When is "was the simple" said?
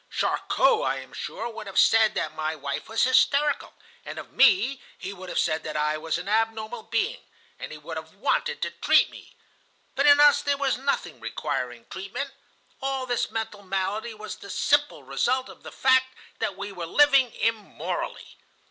14.15-15.03